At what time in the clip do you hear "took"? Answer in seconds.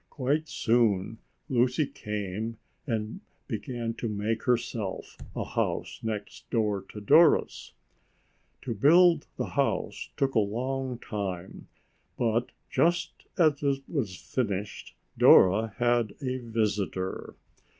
10.17-10.33